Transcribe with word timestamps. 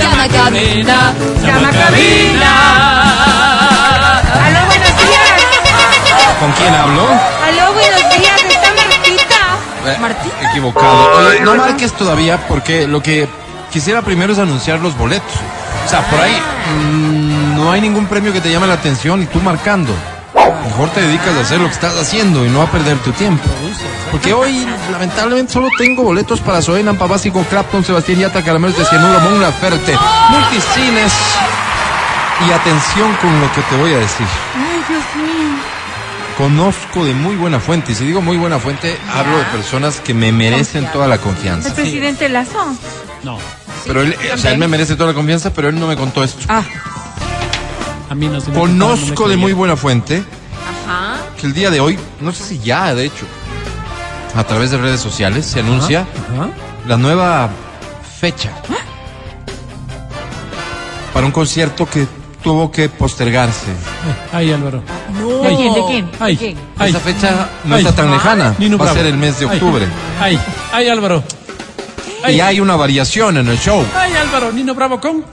Llama 0.00 0.22
a 0.22 0.28
cabina, 0.28 1.12
llama 1.44 1.68
a 1.68 1.72
cabina. 1.72 2.52
Aló, 4.44 4.66
buenos 4.66 4.96
días. 4.96 5.30
¿Con 6.40 6.52
quién 6.52 6.74
hablo? 6.74 7.02
Aló, 7.02 7.72
buenos 7.72 8.00
días. 8.16 8.42
Está 8.48 8.70
Martita. 8.74 9.58
Eh, 9.86 9.96
Martín. 10.00 10.32
Equivocado. 10.50 11.28
Oye, 11.28 11.40
no 11.40 11.54
marques 11.56 11.92
todavía 11.92 12.46
porque 12.48 12.86
lo 12.86 13.02
que 13.02 13.28
quisiera 13.72 14.02
primero 14.02 14.32
es 14.32 14.38
anunciar 14.38 14.78
los 14.80 14.96
boletos. 14.96 15.32
O 15.84 15.88
sea, 15.88 16.02
por 16.08 16.20
ahí 16.20 16.40
mm, 16.78 17.56
no 17.56 17.72
hay 17.72 17.80
ningún 17.80 18.06
premio 18.06 18.32
que 18.32 18.40
te 18.40 18.50
llame 18.50 18.66
la 18.66 18.74
atención 18.74 19.22
y 19.22 19.26
tú 19.26 19.40
marcando. 19.40 19.92
Mejor 20.64 20.90
te 20.90 21.00
dedicas 21.02 21.36
a 21.36 21.40
hacer 21.40 21.60
lo 21.60 21.66
que 21.66 21.74
estás 21.74 21.96
haciendo 21.96 22.46
y 22.46 22.48
no 22.50 22.62
a 22.62 22.70
perder 22.70 22.98
tu 22.98 23.12
tiempo. 23.12 23.44
Porque 24.10 24.32
hoy, 24.32 24.66
lamentablemente, 24.90 25.52
solo 25.52 25.68
tengo 25.76 26.02
boletos 26.02 26.40
para 26.40 26.60
Zoe, 26.62 26.82
Nampa 26.82 27.06
Básico, 27.06 27.44
Clapton, 27.48 27.84
Sebastián 27.84 28.20
Yatra, 28.20 28.42
Caramelos 28.42 28.76
de 28.76 28.84
Cianuro, 28.84 29.20
Mon 29.20 29.40
Laferte, 29.40 29.96
Multicines. 30.30 31.12
Y 32.46 32.52
atención 32.52 33.14
con 33.20 33.40
lo 33.40 33.52
que 33.52 33.60
te 33.62 33.76
voy 33.76 33.92
a 33.94 33.98
decir. 33.98 34.26
Ay, 34.56 34.82
Dios 34.88 35.02
mío. 35.16 35.56
Conozco 36.36 37.04
de 37.04 37.14
muy 37.14 37.36
buena 37.36 37.60
fuente, 37.60 37.92
y 37.92 37.94
si 37.94 38.04
digo 38.04 38.20
muy 38.20 38.36
buena 38.36 38.58
fuente, 38.58 38.98
hablo 39.14 39.38
de 39.38 39.44
personas 39.44 40.00
que 40.00 40.14
me 40.14 40.32
merecen 40.32 40.90
toda 40.92 41.06
la 41.06 41.18
confianza. 41.18 41.68
El 41.68 41.74
presidente 41.74 42.28
Lazo. 42.28 42.74
No, 43.22 43.38
Pero 43.86 44.00
él, 44.02 44.16
o 44.34 44.38
sea, 44.38 44.52
él 44.52 44.58
me 44.58 44.66
merece 44.66 44.96
toda 44.96 45.10
la 45.10 45.14
confianza, 45.14 45.52
pero 45.52 45.68
él 45.68 45.78
no 45.78 45.86
me 45.86 45.96
contó 45.96 46.24
esto. 46.24 46.40
Ah, 46.48 46.62
a 48.12 48.14
mí 48.14 48.28
no 48.28 48.40
se 48.42 48.50
me 48.50 48.58
Conozco 48.58 49.22
no 49.22 49.26
me 49.28 49.30
de 49.30 49.36
muy 49.38 49.52
buena 49.54 49.74
fuente 49.74 50.22
Ajá. 50.86 51.16
que 51.40 51.46
el 51.46 51.54
día 51.54 51.70
de 51.70 51.80
hoy, 51.80 51.98
no 52.20 52.30
sé 52.32 52.44
si 52.44 52.58
ya, 52.58 52.94
de 52.94 53.06
hecho, 53.06 53.24
a 54.36 54.44
través 54.44 54.70
de 54.70 54.76
redes 54.76 55.00
sociales 55.00 55.46
se 55.46 55.60
anuncia 55.60 56.00
Ajá. 56.34 56.50
la 56.86 56.98
nueva 56.98 57.48
fecha 58.20 58.50
para 61.14 61.24
un 61.24 61.32
concierto 61.32 61.88
que 61.88 62.06
tuvo 62.42 62.70
que 62.70 62.90
postergarse. 62.90 63.70
Ay, 64.32 64.48
ay, 64.48 64.52
Álvaro. 64.52 64.82
No. 65.18 65.28
¿de 65.48 65.56
quién? 65.56 65.72
¿De 65.74 65.82
quién? 65.86 66.10
¿De 66.10 66.36
quién? 66.36 66.58
ay. 66.78 66.90
Esa 66.90 67.00
fecha 67.00 67.48
no 67.64 67.76
Ay. 67.76 67.84
está 67.84 67.94
tan 67.94 68.10
lejana, 68.10 68.54
Nino 68.58 68.76
va 68.76 68.84
a 68.84 68.92
Bravo. 68.92 68.98
ser 68.98 69.06
el 69.06 69.16
mes 69.18 69.38
de 69.38 69.46
octubre. 69.46 69.86
Ay, 70.20 70.38
ay, 70.72 70.88
Álvaro. 70.88 71.22
Y 72.28 72.40
hay 72.40 72.60
una 72.60 72.76
variación 72.76 73.38
en 73.38 73.48
el 73.48 73.58
show. 73.58 73.82
Ay, 73.96 74.12
Álvaro, 74.16 74.52
Nino 74.52 74.74
Bravo 74.74 75.00
con. 75.00 75.24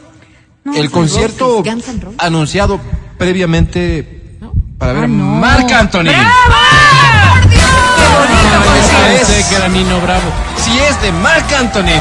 El 0.76 0.92
concierto 0.92 1.64
Roses, 1.64 1.84
anunciado 2.18 2.80
previamente 3.18 4.38
para 4.78 4.94
ver 4.94 5.02
Ah, 5.04 5.06
a 5.06 5.08
no. 5.08 5.24
Marc 5.26 5.72
Anthony. 5.72 6.04
Pensé 8.74 9.22
Esa 9.22 9.38
es- 9.40 9.46
que 9.48 9.56
era 9.56 9.68
Nino 9.68 10.00
Bravo. 10.02 10.24
Si 10.58 10.78
es 10.80 11.02
de 11.02 11.12
Marc 11.12 11.52
Anthony. 11.54 12.00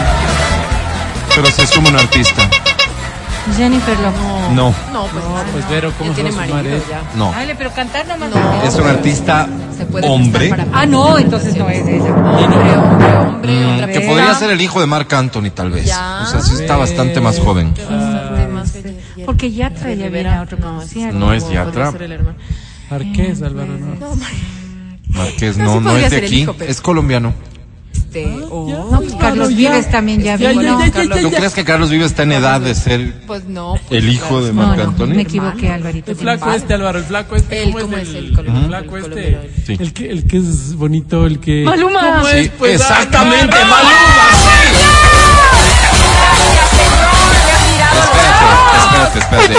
Pero 1.34 1.50
se 1.50 1.66
suma 1.66 1.88
un 1.90 1.96
artista. 1.96 2.48
Jennifer 3.56 3.98
Lopez. 4.00 4.20
No, 4.52 4.74
No, 4.92 5.06
pues, 5.06 5.24
No, 5.24 5.30
pues 5.52 5.68
Vero, 5.70 5.92
¿cómo 5.96 6.10
se 6.14 6.22
tiene 6.22 6.36
va 6.36 6.46
no. 7.16 7.30
Dale, 7.32 7.54
pero 7.54 7.72
cantar 7.72 8.06
nomás. 8.06 8.28
No. 8.30 8.62
Es 8.62 8.74
un 8.74 8.86
artista 8.86 9.48
Se 9.76 9.86
puede 9.86 10.06
hombre 10.06 10.48
para- 10.50 10.66
Ah, 10.72 10.84
no, 10.84 11.18
entonces 11.18 11.56
no 11.56 11.68
es 11.70 11.86
ella. 11.86 12.12
Hombre, 12.12 12.76
hombre, 12.76 13.16
hombre, 13.16 13.52
mm, 13.64 13.74
otra 13.74 13.86
que 13.88 14.00
podría 14.02 14.34
ser 14.34 14.50
el 14.50 14.60
hijo 14.60 14.80
de 14.80 14.86
Marc 14.86 15.10
Anthony 15.14 15.50
tal 15.54 15.70
vez. 15.70 15.86
Ya. 15.86 16.20
O 16.24 16.26
sea, 16.26 16.40
sí 16.42 16.54
está 16.60 16.76
bastante 16.76 17.20
más 17.20 17.38
joven. 17.38 17.72
Ella. 17.78 18.37
Porque 19.28 19.52
Yatra 19.52 19.92
ya 19.92 20.08
viene 20.08 20.30
a 20.30 20.40
otro 20.40 20.56
No, 20.58 20.76
concierto. 20.78 21.18
No 21.18 21.34
es 21.34 21.46
Yatra. 21.50 21.90
el. 22.00 22.18
Marqués, 22.90 23.42
Álvaro, 23.42 23.76
no. 23.76 23.94
No, 23.96 24.18
Marqués 25.08 25.58
No, 25.58 25.64
no, 25.66 25.72
sí 25.74 25.84
no 25.84 25.96
es 25.98 26.10
de 26.10 26.18
el 26.20 26.24
aquí, 26.24 26.40
hijo, 26.40 26.54
pero- 26.56 26.70
es 26.70 26.80
colombiano. 26.80 27.34
este, 27.92 28.24
oh, 28.50 28.88
No, 28.90 29.00
pues 29.02 29.14
Carlos 29.16 29.50
ya. 29.50 29.56
Vives 29.56 29.90
también 29.90 30.22
ya 30.22 30.36
Ya, 30.36 30.48
vino. 30.52 30.62
ya, 30.62 30.86
ya, 30.86 31.04
ya, 31.04 31.20
¿Tú 31.20 31.28
ya. 31.30 31.36
crees 31.36 31.52
que 31.52 31.62
Carlos 31.62 31.90
Vive 31.90 32.06
está 32.06 32.22
en 32.22 32.32
edad 32.32 32.58
de 32.62 32.74
ser 32.74 33.20
Pues 33.26 33.44
no. 33.44 33.74
pues, 33.86 34.02
el 34.02 34.08
hijo 34.08 34.42
de 34.42 34.54
No, 34.54 34.62
Marc 34.66 34.78
no, 34.78 34.84
Anthony? 34.84 35.08
me 35.08 35.20
equivoqué, 35.22 35.68
Alvarito. 35.72 36.10
El 36.12 36.16
flaco 36.16 36.50
este, 36.50 36.72
Álvaro, 36.72 36.98
el 37.00 37.04
flaco 37.04 37.36
este. 37.36 37.64
Él, 37.64 37.72
¿cómo 37.72 37.84
¿cómo 37.84 37.96
es 37.98 38.08
el, 38.08 38.16
el 38.16 38.32
colombiano? 38.34 38.60
el 38.60 38.66
flaco 38.88 38.96
El 38.96 39.04
este? 39.18 39.50
Sí. 39.66 39.76
El, 39.78 39.92
que, 39.92 40.10
el 40.10 40.26
que 40.26 40.36
es 40.38 40.74
bonito, 40.74 41.26
el 41.26 41.38
que. 41.38 41.64
Maluma. 41.66 42.00
¿Cómo 42.00 42.28
es? 42.28 42.44
Sí, 42.46 42.52
Pues, 42.58 42.80
exactamente, 42.80 43.54
ah, 43.60 43.66
Maluma, 43.68 44.37
Espérate, 49.06 49.18
espérate, 49.18 49.54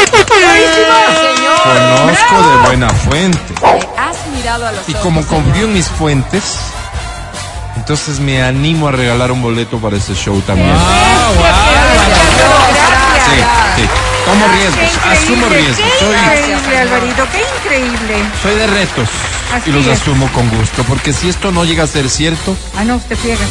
Conozco 1.63 2.49
de 2.49 2.57
buena 2.67 2.89
fuente. 2.89 3.53
has 3.97 4.17
mirado 4.35 4.67
a 4.67 4.71
los 4.71 4.87
Y 4.87 4.91
ojos, 4.91 5.03
como 5.03 5.21
señor. 5.23 5.43
confío 5.43 5.65
en 5.65 5.73
mis 5.73 5.87
fuentes, 5.87 6.43
entonces 7.75 8.19
me 8.19 8.41
animo 8.43 8.87
a 8.87 8.91
regalar 8.91 9.31
un 9.31 9.41
boleto 9.41 9.77
para 9.79 9.97
ese 9.97 10.13
show 10.15 10.39
también. 10.41 10.71
Ah, 10.71 11.29
Sí, 13.29 13.81
sí. 13.81 13.89
Tomo 14.25 14.45
riesgos, 14.47 15.05
asumo 15.11 15.47
riesgos. 15.49 15.77
Qué 15.77 16.05
Soy, 16.05 16.15
increíble, 16.15 16.79
Alvarito, 16.79 17.23
qué 17.31 17.41
increíble. 17.57 18.23
soy 18.41 18.55
de 18.55 18.67
retos 18.67 19.09
Así 19.55 19.69
y 19.69 19.73
los 19.73 19.85
es. 19.87 20.01
asumo 20.01 20.27
con 20.33 20.49
gusto, 20.49 20.83
porque 20.83 21.13
si 21.13 21.29
esto 21.29 21.51
no 21.51 21.63
llega 21.65 21.83
a 21.83 21.87
ser 21.87 22.09
cierto, 22.09 22.55
Ah, 22.77 22.83
no, 22.83 22.95
usted 22.95 23.15
friega. 23.17 23.45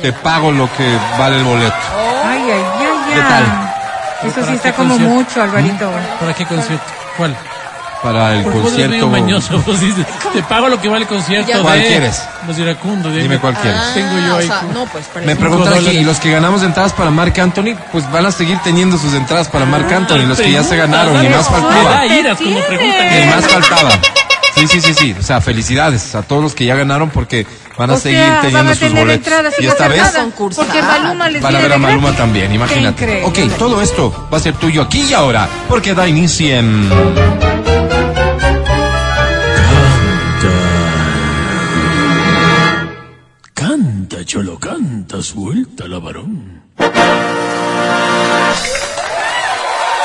te 0.00 0.12
pago 0.12 0.50
lo 0.52 0.68
que 0.76 0.96
vale 1.18 1.36
el 1.38 1.44
boleto. 1.44 1.74
Ay, 2.24 2.42
ay, 2.42 2.50
ay, 2.52 2.86
ay. 2.86 3.14
¿Qué 3.14 3.20
tal? 3.20 3.71
Eso 4.24 4.34
¿Para 4.34 4.46
sí 4.46 4.54
está 4.54 4.72
como 4.72 4.90
concierto? 4.90 5.14
mucho, 5.14 5.42
Alvarito. 5.42 5.90
¿Para 6.20 6.34
qué 6.34 6.46
concierto? 6.46 6.84
¿Cuál? 7.16 7.36
Para 8.02 8.32
el 8.34 8.44
medio 8.44 8.62
concierto. 8.62 9.08
mañoso. 9.08 9.58
vos 9.66 9.80
dices, 9.80 10.04
te 10.32 10.42
pago 10.42 10.68
lo 10.68 10.80
que 10.80 10.88
vale 10.88 11.02
el 11.02 11.08
concierto 11.08 11.48
Ya. 11.48 11.58
de... 11.58 11.62
¿Cuál 11.62 11.80
quieres? 11.82 12.22
Los 12.48 12.58
iracundos. 12.58 13.14
de- 13.14 13.22
Dime 13.22 13.38
cuál 13.38 13.54
quieres. 13.54 13.80
Ah, 13.80 13.90
Tengo 13.94 14.10
yo 14.18 14.36
ahí 14.38 14.44
o 14.44 14.48
sea, 14.48 14.62
no, 14.74 14.86
pues 14.86 15.06
para 15.06 15.24
Me 15.24 15.36
preguntan 15.36 15.74
aquí, 15.74 15.90
y 15.98 16.04
los 16.04 16.18
que 16.18 16.32
ganamos 16.32 16.64
entradas 16.64 16.92
para 16.92 17.10
Marc 17.10 17.38
Anthony, 17.38 17.76
pues 17.92 18.10
van 18.10 18.26
a 18.26 18.32
seguir 18.32 18.58
teniendo 18.64 18.98
sus 18.98 19.14
entradas 19.14 19.46
para 19.48 19.66
Marc 19.66 19.90
Anthony, 19.92 20.26
los 20.26 20.38
que 20.40 20.50
ya 20.50 20.64
se 20.64 20.76
ganaron, 20.76 21.22
ni 21.22 21.28
más 21.28 21.46
faltaba. 21.48 21.90
da 21.90 22.06
iras 22.06 22.38
como 22.38 22.58
preguntan. 22.60 23.08
Ni 23.20 23.26
más 23.30 23.46
faltaba. 23.46 23.90
Sí, 24.54 24.68
sí, 24.68 24.80
sí, 24.80 24.94
sí. 24.94 25.14
O 25.18 25.22
sea, 25.22 25.40
felicidades 25.40 26.14
a 26.14 26.22
todos 26.22 26.42
los 26.42 26.54
que 26.54 26.64
ya 26.66 26.74
ganaron 26.76 27.10
porque 27.10 27.46
van 27.78 27.90
a 27.90 27.94
O 27.94 27.98
seguir 27.98 28.18
sea, 28.18 28.40
teniendo 28.42 28.58
van 28.58 28.66
a 28.68 28.70
sus 28.70 28.80
tener 28.80 28.98
boletos. 29.04 29.26
entradas 29.26 29.54
Y 29.58 29.66
esta 29.66 29.88
vez. 29.88 30.02
Porque 30.54 30.82
Maluma 30.82 31.28
les 31.30 31.42
van 31.42 31.56
a 31.56 31.60
ver 31.60 31.72
a 31.72 31.78
Maluma 31.78 32.00
gratis. 32.02 32.18
también, 32.18 32.54
imagínate. 32.54 33.22
Ok, 33.24 33.38
todo 33.58 33.80
esto 33.80 34.28
va 34.32 34.36
a 34.38 34.40
ser 34.40 34.54
tuyo 34.54 34.82
aquí 34.82 35.06
y 35.08 35.14
ahora, 35.14 35.48
porque 35.68 35.94
da 35.94 36.06
inicio 36.06 36.54
en... 36.56 36.90
Canta, 43.54 44.24
cholo, 44.24 44.58
canta, 44.58 45.22
suelta 45.22 45.86
la 45.86 45.98
varón. 45.98 46.62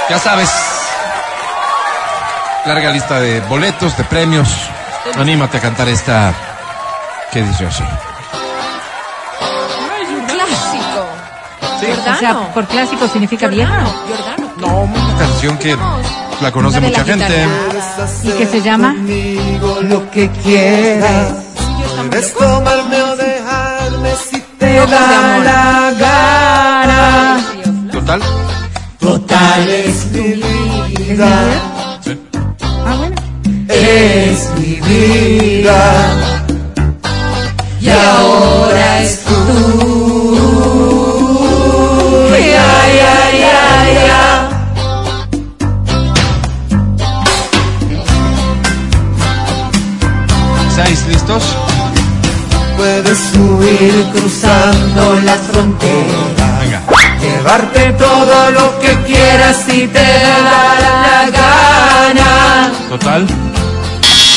Ya 0.10 0.20
sabes, 0.20 0.50
larga 2.66 2.92
lista 2.92 3.20
de 3.20 3.40
boletos, 3.42 3.98
de 3.98 4.04
premios. 4.04 4.50
Anímate 5.16 5.58
a 5.58 5.62
cantar 5.62 5.88
esta... 5.90 6.34
¿Qué 7.32 7.42
dice 7.44 7.66
así? 7.66 7.84
Clásico. 10.28 11.06
O 11.62 11.80
Giordano. 11.80 12.20
sea, 12.20 12.54
por 12.54 12.66
clásico 12.68 13.08
significa 13.08 13.48
viejo. 13.48 13.74
Giordano. 14.08 14.52
No, 14.58 14.82
una 14.82 15.18
canción 15.18 15.58
que 15.58 15.78
la 16.42 16.52
conoce 16.52 16.80
mucha 16.82 17.04
gente. 17.04 17.48
¿Y 18.24 18.30
qué 18.32 18.46
se 18.46 18.62
llama? 18.62 18.94
Conmigo 18.94 19.80
lo 19.84 20.10
que 20.12 20.30
quieras. 20.30 21.34
Puedes 22.10 22.34
tomarme 22.34 23.02
o 23.02 23.16
dejarme 23.16 24.12
si 24.30 24.42
te 24.58 24.76
da 24.88 25.38
la 25.40 25.94
gana. 26.00 27.40
Total. 27.92 28.22
Total 29.00 29.70
es 29.70 30.06
mi 30.12 30.34
vida. 30.96 31.30
Vida. 34.88 35.80
Y 37.80 37.90
ahora 37.90 38.27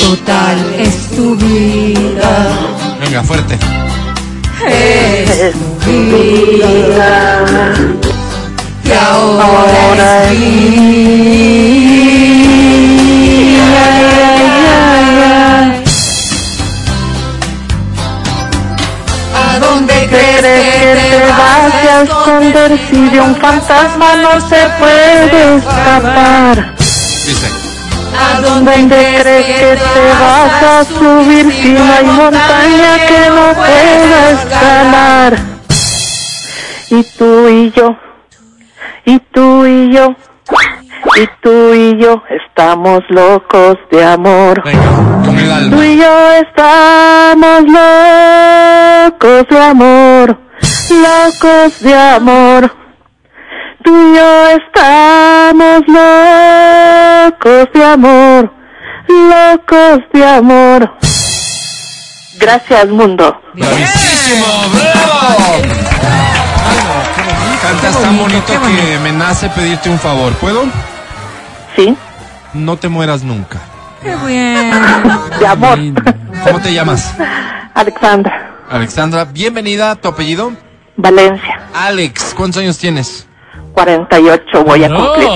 Total, 0.01 0.59
es 0.79 1.09
tu 1.15 1.37
vida. 1.37 2.49
Venga, 3.01 3.23
fuerte. 3.23 3.59
Es 4.67 5.53
tu 5.85 5.91
vida. 6.17 7.75
Y 8.83 8.93
ahora 8.93 10.25
es 10.25 10.39
mía. 10.39 11.21
¿A 19.37 19.59
dónde 19.61 19.95
crees 20.09 20.41
que 20.41 20.93
te 21.11 21.29
vas 21.29 21.75
a 21.75 21.99
a 21.99 22.03
esconder 22.03 22.71
si 22.91 23.09
de 23.11 23.21
un 23.21 23.37
fantasma 23.37 24.17
no 24.17 24.41
se 24.49 24.67
puede 24.79 25.57
escapar? 25.59 26.75
Dice. 27.27 27.60
¿A 28.31 28.41
¿Dónde 28.41 28.73
crees 29.21 29.47
que 29.47 29.77
te 29.95 30.09
vas 30.21 30.63
a 30.63 30.85
subir 30.85 31.53
si 31.53 31.73
no 31.73 31.93
hay 31.93 32.05
montaña 32.05 33.07
que 33.09 33.29
no 33.29 33.53
pueda 33.55 34.31
escalar? 34.31 35.37
Y 36.91 37.03
tú 37.19 37.49
y 37.49 37.71
yo, 37.73 37.97
y 39.05 39.19
tú 39.33 39.67
y 39.67 39.93
yo, 39.93 40.15
y 41.17 41.29
tú 41.43 41.75
y 41.75 42.01
yo 42.01 42.23
estamos 42.31 43.01
locos 43.09 43.77
de 43.91 44.05
amor. 44.05 44.63
Venga, 44.65 45.25
con 45.25 45.39
el 45.39 45.71
Tú 45.71 45.83
y 45.83 45.97
yo 45.99 46.33
estamos 46.33 47.63
locos 49.11 49.49
de 49.49 49.59
amor, 49.61 50.39
locos 50.91 51.81
de 51.81 51.95
amor. 51.95 52.80
Tú 53.83 53.91
y 53.97 54.17
yo 54.17 54.49
estamos 54.51 55.83
locos 55.87 57.69
de 57.73 57.85
amor, 57.85 58.53
locos 59.09 60.01
de 60.13 60.25
amor. 60.25 60.93
Gracias, 62.39 62.89
mundo. 62.89 63.41
¡Bravísimo! 63.55 64.47
¡Bravo! 64.73 65.63
Cantas 67.63 68.03
tan 68.03 68.19
bonito 68.19 68.47
que 68.47 68.59
bonito. 68.59 69.01
me 69.03 69.13
nace 69.13 69.49
pedirte 69.51 69.89
un 69.91 69.99
favor. 69.99 70.33
¿Puedo? 70.35 70.65
¿Sí? 71.77 71.97
No 72.55 72.77
te 72.77 72.89
mueras 72.89 73.23
nunca. 73.23 73.61
Qué 74.03 74.15
bien. 74.27 74.73
De 75.39 75.47
amor. 75.47 75.79
¿Cómo 76.45 76.61
te 76.61 76.73
llamas? 76.73 77.15
Alexandra, 77.75 78.51
Alexandra, 78.71 79.25
bienvenida. 79.25 79.95
¿Tu 79.97 80.09
apellido? 80.09 80.53
Valencia, 80.97 81.61
Alex, 81.75 82.35
¿cuántos 82.37 82.61
años 82.61 82.77
tienes? 82.79 83.27
48 83.73 84.65
voy 84.65 84.85
a 84.85 84.89
cumplir. 84.89 85.29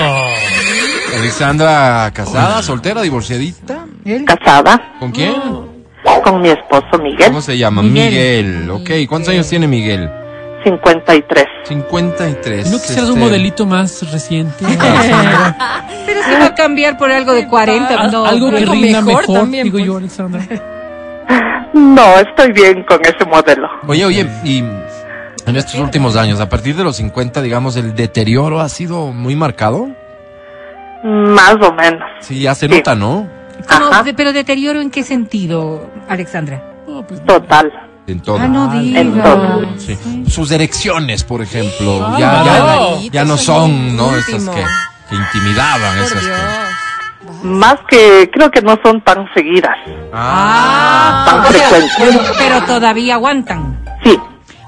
Alexandra, 1.19 2.11
casada, 2.13 2.63
soltera, 2.63 3.03
divorciadita. 3.03 3.87
Casada 4.27 4.95
¿Con 4.99 5.11
quién? 5.13 5.35
con 6.23 6.41
mi 6.41 6.49
esposo 6.49 6.99
Miguel, 7.03 7.27
¿Cómo 7.27 7.41
se 7.43 7.57
llama? 7.59 7.83
Miguel. 7.83 8.47
Miguel. 8.67 8.71
Ok, 8.71 8.91
¿cuántos 9.09 9.29
años 9.31 9.49
tiene 9.49 9.67
Miguel? 9.69 10.09
53. 10.65 11.45
53. 11.69 12.71
¿No 12.71 12.79
quisieras 12.79 13.05
un 13.11 13.11
Este, 13.19 13.21
modelito 13.21 13.67
más 13.67 14.11
reciente? 14.11 14.65
Pero 16.07 16.23
si 16.23 16.33
va 16.41 16.47
a 16.47 16.55
cambiar 16.55 16.97
por 16.97 17.11
algo 17.13 17.33
de 17.35 17.47
40, 17.47 17.95
Al- 17.95 18.11
no. 18.11 18.25
algo 18.25 18.51
que 18.51 18.65
rinda 18.65 19.03
mejor 19.03 19.23
mejor, 19.23 19.39
también, 19.41 19.65
digo 19.65 19.77
pues. 19.77 19.87
yo, 19.87 19.97
Alexandra. 19.99 20.41
No, 21.75 22.19
estoy 22.21 22.53
bien 22.53 22.85
con 22.85 23.01
ese 23.05 23.25
modelo. 23.27 23.69
Oye, 23.87 24.05
oye, 24.07 24.27
y 24.45 24.63
en 25.47 25.57
estos 25.57 25.75
últimos 25.81 26.17
años, 26.17 26.41
a 26.41 26.49
partir 26.49 26.75
de 26.77 26.85
los 26.85 26.97
50, 26.97 27.43
digamos, 27.43 27.77
el 27.77 27.95
deterioro 27.95 28.61
ha 28.61 28.69
sido 28.69 29.13
muy 29.13 29.37
marcado. 29.37 29.89
Más 31.05 31.57
o 31.61 31.73
menos. 31.73 32.03
Sí, 32.21 32.41
ya 32.41 32.55
se 32.55 32.67
Sí. 32.69 32.75
nota, 32.77 32.95
¿no? 32.95 33.29
Pero 34.17 34.33
deterioro 34.33 34.81
en 34.81 34.91
qué 34.91 35.03
sentido, 35.03 35.91
Alexandra? 36.09 36.63
No, 36.89 37.07
pues, 37.07 37.25
Total. 37.25 37.71
En 38.07 38.21
todo. 38.21 38.39
Ah, 38.39 38.49
no 38.49 38.71
En 38.75 39.13
digas. 39.15 39.25
todo. 39.25 39.63
Sí. 39.79 39.99
Sus 40.29 40.51
erecciones, 40.51 41.25
por 41.25 41.41
ejemplo, 41.41 42.07
Ay, 42.07 42.21
ya, 42.21 42.45
ya, 42.45 42.53
Margarita, 42.65 43.13
ya 43.15 43.25
no 43.25 43.37
son, 43.39 43.97
¿no? 43.97 44.09
último. 44.09 44.37
Esas 44.37 44.55
que, 44.55 44.65
que 45.09 45.17
intimidaban, 45.17 45.97
Por 45.99 46.07
esas 46.07 46.23
que... 46.23 47.47
Más 47.47 47.77
que 47.89 48.31
creo 48.33 48.51
que 48.51 48.61
no 48.63 48.79
son 48.83 49.01
tan 49.03 49.27
seguidas, 49.35 49.77
Ah, 50.13 51.25
tan 51.27 51.41
O 51.41 51.53
sea, 51.59 51.69
frecuentes. 51.69 52.33
pero 52.39 52.63
todavía 52.65 53.15
aguantan. 53.15 53.79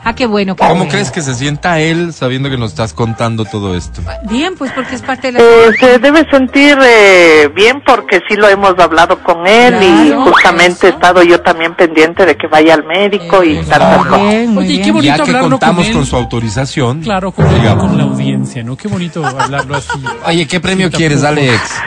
Ah, 0.08 0.14
qué 0.14 0.26
bueno. 0.26 0.55
qué 0.55 0.61
¿Cómo 0.61 0.76
bueno. 0.76 0.91
crees 0.93 1.11
que 1.11 1.20
se 1.20 1.35
sienta 1.35 1.81
él 1.81 2.12
sabiendo 2.12 2.49
que 2.49 2.56
nos 2.56 2.70
estás 2.70 2.93
contando 2.93 3.44
todo 3.44 3.75
esto? 3.75 4.03
Bien, 4.31 4.55
pues 4.56 4.70
porque 4.70 4.94
es 4.94 5.03
parte 5.03 5.32
de 5.32 5.32
la... 5.32 5.41
eh, 5.41 5.73
se 5.81 5.99
debe 5.99 6.25
sentir 6.31 6.79
eh, 6.81 7.50
bien 7.53 7.82
porque 7.85 8.20
sí 8.29 8.37
lo 8.37 8.49
hemos 8.49 8.79
hablado 8.79 9.20
con 9.25 9.44
él 9.49 9.75
y 9.82 10.06
Claro, 10.06 10.23
justamente 10.26 10.87
he 10.87 10.91
estado 10.91 11.25
yo 11.25 11.41
también 11.41 11.75
pendiente 11.75 12.25
de 12.25 12.37
que 12.37 12.47
vaya 12.47 12.75
al 12.75 12.85
médico 12.85 13.43
y 13.43 13.56
cosas. 13.56 14.05
Bien, 14.20 14.55
muy 14.55 14.64
Oye, 14.64 14.69
bien. 14.75 14.85
qué 14.85 14.93
bonito 14.93 15.17
ya 15.17 15.25
que 15.25 15.38
contamos 15.41 15.88
con 15.88 16.06
su 16.06 16.14
autorización. 16.14 17.00
Claro, 17.02 17.32
con, 17.32 17.52
digamos. 17.52 17.87
con 17.88 17.99
la 17.99 18.05
audiencia, 18.05 18.62
¿no? 18.62 18.76
Qué 18.76 18.87
bonito 18.87 19.26
hablarlo 19.26 19.75
así. 19.75 19.88
Oye, 20.25 20.47
¿qué 20.47 20.61
premio 20.61 20.88
quieres. 20.88 21.25
Alex? 21.25 21.82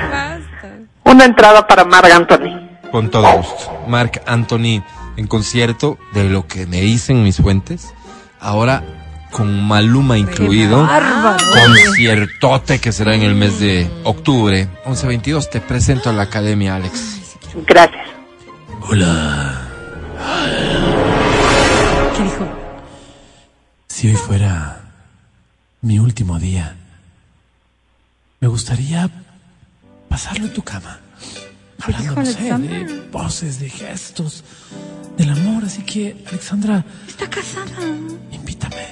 Una 1.06 1.24
entrada 1.24 1.65
para 1.65 1.86
Marc 1.86 2.12
Anthony. 2.12 2.68
Con 2.92 3.10
todo 3.10 3.31
gusto. 3.38 3.83
Mark 3.88 4.22
Anthony 4.25 4.83
en 5.15 5.27
concierto 5.27 5.98
de 6.13 6.25
lo 6.25 6.48
que 6.48 6.65
me 6.65 6.81
dicen 6.81 7.24
mis 7.24 7.38
fuentes. 7.38 7.94
Ahora 8.39 8.83
con 9.31 9.63
Maluma 9.63 10.18
incluido. 10.18 10.88
Conciertote 11.63 12.80
que 12.80 12.91
será 12.91 13.15
en 13.15 13.21
el 13.21 13.36
mes 13.36 13.59
de 13.59 13.89
octubre. 14.03 14.68
11-22 14.86 15.50
te 15.50 15.62
presento 15.62 16.09
a 16.09 16.13
la 16.13 16.24
academia, 16.24 16.75
Alex. 16.75 17.38
Gracias. 17.68 18.07
Hola. 18.81 19.68
¿Qué 22.15 22.24
dijo? 22.24 22.47
Si 23.88 24.07
hoy 24.07 24.15
fuera 24.15 24.81
mi 25.81 26.00
último 26.00 26.39
día, 26.39 26.75
me 28.39 28.47
gustaría 28.47 29.09
pasarlo 30.07 30.45
en 30.45 30.53
tu 30.53 30.63
cama. 30.63 31.00
Hablando, 31.81 32.15
no 32.15 32.25
sé, 32.25 32.57
de 32.57 33.07
voces, 33.12 33.59
de 33.59 33.69
gestos, 33.69 34.44
del 35.19 35.30
amor. 35.31 35.63
Así 35.66 35.83
que, 35.83 36.16
Alexandra, 36.30 36.83
Está 37.07 37.30
casada. 37.30 37.86
invítame. 38.31 38.88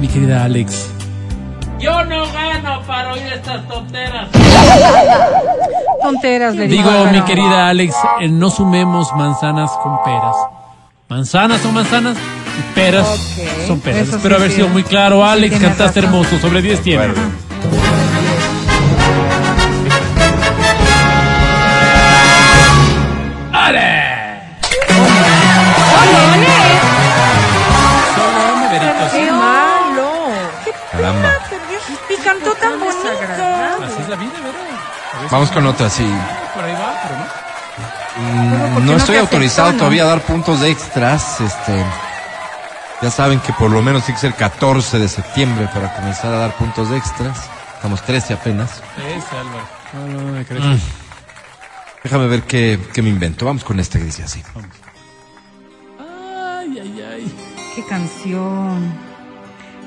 Mi 0.00 0.08
querida 0.08 0.44
Alex, 0.44 0.90
Yo 1.80 2.04
no 2.04 2.24
gano 2.32 2.82
para 2.86 3.12
oír 3.12 3.32
estas 3.32 3.66
tonteras. 3.68 4.28
Tonteras 6.02 6.56
de 6.56 6.66
digo, 6.66 6.90
mi 7.12 7.20
querida 7.22 7.68
Alex, 7.68 7.94
eh, 8.20 8.28
no 8.28 8.50
sumemos 8.50 9.12
manzanas 9.16 9.70
con 9.82 10.02
peras. 10.02 10.36
Manzanas 11.08 11.60
son 11.60 11.74
manzanas 11.74 12.16
y 12.16 12.74
peras 12.74 13.06
son 13.66 13.80
peras. 13.80 14.08
Eso 14.08 14.16
Espero 14.16 14.36
sí, 14.36 14.40
haber 14.40 14.50
sí. 14.50 14.56
sido 14.56 14.68
muy 14.68 14.82
claro, 14.82 15.24
Alex. 15.24 15.58
Cantaste 15.58 16.00
razón. 16.00 16.14
hermoso, 16.14 16.38
sobre 16.38 16.62
10 16.62 16.80
tienes. 23.70 24.14
¡Qué 29.12 29.30
malo! 29.32 30.12
Caramba. 30.92 31.28
Y 32.10 32.16
cantó 32.22 32.52
tan 32.54 32.80
bonito. 32.80 33.08
Así 33.84 34.02
es 34.02 34.08
la 34.08 34.16
vida, 34.16 34.32
¿verdad? 34.42 35.30
Vamos 35.30 35.50
con 35.50 35.66
otra, 35.66 35.88
sí. 35.88 36.06
Por 36.54 36.64
ahí 36.64 36.72
va, 36.72 37.00
pero 37.02 37.16
no. 37.18 37.24
Mm, 38.16 38.50
¿por 38.50 38.58
qué 38.82 38.86
no 38.86 38.92
no 38.92 38.96
estoy 38.96 39.16
autorizado 39.16 39.68
aceptó, 39.68 39.72
no? 39.72 39.78
todavía 39.78 40.04
a 40.04 40.06
dar 40.06 40.20
puntos 40.20 40.62
extras. 40.62 41.40
Este, 41.40 41.84
ya 43.02 43.10
saben 43.10 43.40
que 43.40 43.52
por 43.52 43.70
lo 43.70 43.82
menos 43.82 44.04
tiene 44.04 44.20
que 44.20 44.26
ser 44.28 44.34
14 44.34 44.98
de 44.98 45.08
septiembre 45.08 45.68
para 45.72 45.92
comenzar 45.94 46.32
a 46.32 46.38
dar 46.38 46.52
puntos 46.52 46.90
extras. 46.90 47.38
Estamos 47.76 48.02
13 48.02 48.34
apenas. 48.34 48.82
Es 48.98 49.24
Álvaro. 49.32 49.64
No, 49.92 50.06
no, 50.06 50.20
no 50.22 50.32
me 50.32 50.44
crees. 50.44 50.64
Mm. 50.64 50.78
Déjame 52.04 52.26
ver 52.28 52.42
qué, 52.42 52.78
qué 52.92 53.02
me 53.02 53.08
invento. 53.08 53.46
Vamos 53.46 53.64
con 53.64 53.80
este 53.80 53.98
que 53.98 54.04
dice 54.04 54.22
así. 54.22 54.42
Ay, 55.98 56.78
ay, 56.80 57.02
ay. 57.12 57.32
¡Qué 57.74 57.84
canción! 57.86 58.92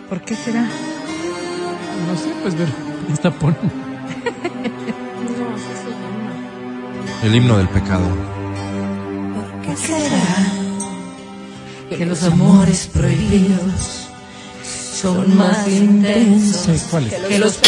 ¿Por 0.09 0.21
qué 0.21 0.35
será? 0.35 0.63
No 0.63 2.17
sé, 2.17 2.33
pues 2.41 2.55
ver. 2.55 2.67
Esta 3.13 3.31
pone. 3.31 3.55
El 7.23 7.35
himno 7.35 7.57
del 7.57 7.69
pecado. 7.69 8.05
Que 11.89 12.05
los 12.05 12.23
amores 12.23 12.89
prohibidos 12.93 14.09
son 14.93 15.37
más 15.37 15.67
intensos 15.67 16.81
¿Cuál 16.89 17.07
es? 17.07 17.13
que 17.13 17.39
los 17.39 17.59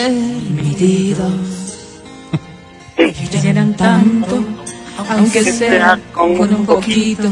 permitidos. 0.00 1.32
Tanto, 3.76 4.44
aunque 5.08 5.42
sea 5.44 5.98
con 6.12 6.30
un 6.30 6.66
poquito. 6.66 7.28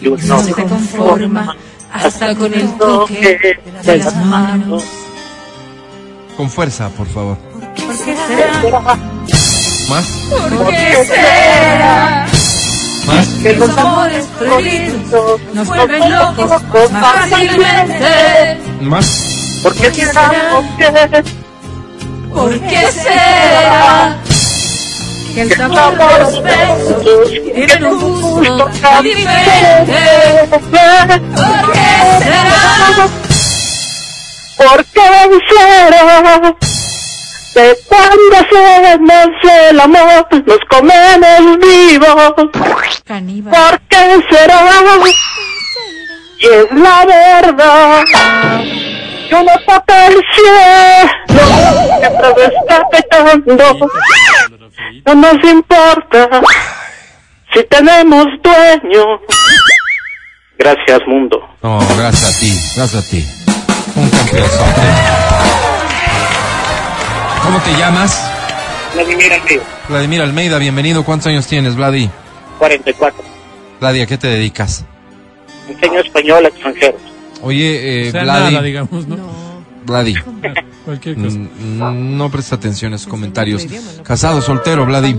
No 0.00 0.42
se 0.42 0.52
conforma 0.52 1.56
hasta 1.92 2.34
con 2.34 2.52
el 2.54 2.76
toque 2.78 3.58
de 3.84 3.96
las 3.98 4.16
manos. 4.24 4.84
Con 6.36 6.48
fuerza, 6.48 6.88
por 6.90 7.06
favor. 7.06 7.36
¿Por 7.36 8.04
qué 8.04 8.16
será? 8.16 8.96
¿Más? 9.88 10.06
¿Por 10.30 10.70
qué 10.70 11.04
será? 11.04 12.26
¿Más? 13.06 13.28
Que 13.42 13.52
los 13.54 13.76
amores 13.76 14.26
prohibidos 14.38 15.40
nos 15.52 15.66
vuelven 15.66 16.10
locos 16.10 16.62
más 16.92 17.28
fácilmente. 17.28 18.60
¿Más? 18.80 19.60
¿Por 19.62 19.74
qué 19.74 19.90
será? 19.92 20.32
¿Por 22.32 22.60
qué 22.60 22.86
será? 22.92 24.16
Que 25.34 25.42
el 25.42 25.56
sabor 25.56 25.96
de 25.96 26.18
los 26.18 26.42
besos 26.42 27.30
tiene 27.54 27.86
un 27.86 28.20
gusto 28.20 28.70
tan 28.82 29.02
diferente. 29.04 29.98
¿Por 30.50 30.60
qué 30.60 31.88
será? 32.18 32.48
¿Por 34.56 34.84
qué 34.86 35.08
será? 35.48 36.54
De 37.54 37.78
cuando 37.88 38.36
hacemos 38.36 39.30
el 39.70 39.80
amor, 39.80 40.26
nos 40.46 40.58
comemos 40.68 41.58
vivos. 41.58 42.34
Caníbal. 43.04 43.52
¿Por 43.52 43.80
qué 43.88 44.02
será? 44.30 44.60
Y 46.38 46.46
es 46.46 46.70
la 46.72 47.04
verdad. 47.06 48.04
Que 49.28 49.34
uno 49.34 49.52
toca 49.66 50.06
el 50.06 50.16
cielo, 50.34 51.44
mientras 52.00 52.34
está 52.38 52.88
pecando. 52.90 53.90
No 55.06 55.14
nos 55.14 55.44
importa 55.44 56.28
si 57.54 57.64
tenemos 57.64 58.26
dueño. 58.42 59.04
Gracias, 60.58 61.00
mundo. 61.06 61.40
No, 61.62 61.78
gracias 61.96 62.36
a 62.36 62.40
ti, 62.40 62.52
gracias 62.76 62.94
a 63.06 63.10
ti. 63.10 63.24
Un 63.96 64.10
campeonzote. 64.10 64.80
¿Cómo 67.42 67.58
te 67.60 67.72
llamas? 67.78 68.30
Vladimir 68.94 69.32
Almeida, 69.32 69.62
Vladimir 69.88 70.22
Almeida, 70.22 70.58
bienvenido. 70.58 71.04
¿Cuántos 71.04 71.28
años 71.28 71.46
tienes, 71.46 71.76
Vladi? 71.76 72.10
44. 72.58 73.22
Vladi, 73.80 74.00
¿a 74.02 74.06
qué 74.06 74.18
te 74.18 74.26
dedicas? 74.28 74.84
Enseño 75.68 76.00
español 76.00 76.44
a 76.44 76.48
extranjeros. 76.48 77.00
Oye, 77.42 78.04
eh, 78.04 78.08
O 78.08 78.12
sea, 78.12 78.22
Vladi, 78.24 78.54
nada, 78.54 78.64
digamos, 78.64 79.06
¿no? 79.06 79.49
Vladi, 79.90 80.14
Cualquier 80.84 81.16
cosa. 81.16 81.36
mm, 81.36 82.16
no 82.16 82.30
presta 82.30 82.54
atención 82.54 82.92
a 82.92 82.96
esos 82.96 83.08
comentarios. 83.08 83.66
Casado, 84.04 84.40
soltero, 84.40 84.86
Vladi. 84.86 85.18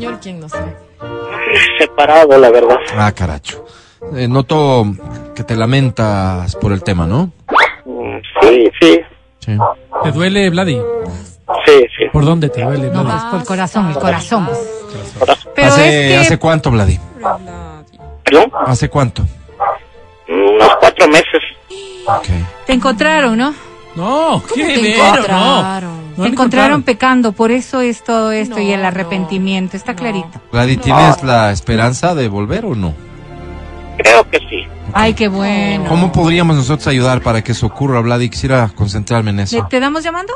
Separado, 1.77 2.37
la 2.37 2.49
verdad. 2.49 2.77
Ah, 2.97 3.11
caracho. 3.11 3.65
Eh, 4.15 4.27
noto 4.29 4.85
que 5.35 5.43
te 5.43 5.55
lamentas 5.57 6.55
por 6.55 6.71
el 6.71 6.83
tema, 6.83 7.05
¿no? 7.05 7.31
Mm, 7.85 8.17
Sí, 8.41 8.71
sí, 8.79 8.99
Sí. 9.39 9.57
¿Te 10.03 10.11
duele, 10.11 10.49
Vladi? 10.51 10.75
sí, 11.65 11.73
sí. 11.97 12.05
¿Por 12.13 12.23
dónde 12.23 12.47
te 12.49 12.63
duele, 12.63 12.89
No, 12.91 13.03
Vladi? 13.03 13.29
por 13.31 13.39
el 13.41 13.45
corazón, 13.45 13.87
el 13.89 13.95
corazón. 13.99 14.49
Pero 15.55 15.67
¿Hace, 15.67 16.05
es 16.05 16.11
que 16.11 16.17
¿Hace 16.17 16.37
cuánto, 16.39 16.71
Vladi? 16.71 16.97
¿Perdón? 18.23 18.51
¿Hace 18.65 18.87
cuánto? 18.89 19.23
Unos 20.29 20.75
cuatro 20.79 21.07
meses. 21.09 21.41
Ok. 22.07 22.27
te 22.65 22.73
encontraron, 22.73 23.37
¿no? 23.37 23.53
No, 23.95 24.41
qué 24.53 24.63
te 24.65 24.73
dinero, 24.81 25.03
no. 25.03 25.13
encontraron? 25.17 26.01
No 26.17 26.23
te 26.23 26.29
encontraron 26.29 26.83
pecando, 26.83 27.31
por 27.33 27.51
eso 27.51 27.81
es 27.81 28.03
todo 28.03 28.31
esto 28.31 28.59
y 28.59 28.71
el 28.71 28.85
arrepentimiento, 28.85 29.75
está 29.77 29.95
clarito. 29.95 30.39
Vladi, 30.51 30.77
¿tienes 30.77 31.23
la 31.23 31.51
esperanza 31.51 32.15
de 32.15 32.27
volver 32.27 32.65
o 32.65 32.75
no? 32.75 32.93
Creo 33.97 34.29
que 34.29 34.39
sí. 34.39 34.63
Ay, 34.93 35.13
qué 35.13 35.27
bueno. 35.27 35.85
¿Cómo 35.89 36.11
podríamos 36.11 36.55
nosotros 36.55 36.87
ayudar 36.87 37.21
para 37.21 37.43
que 37.43 37.51
eso 37.53 37.65
ocurra, 37.67 38.01
Vladi? 38.01 38.29
Quisiera 38.29 38.69
concentrarme 38.75 39.29
en 39.31 39.37
¿Le- 39.37 39.43
eso. 39.43 39.67
¿Te 39.69 39.79
damos 39.79 40.03
llamando? 40.03 40.33